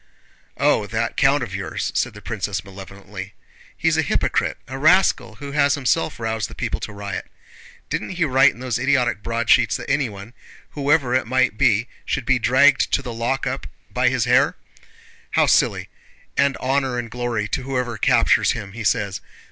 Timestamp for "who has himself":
5.35-6.19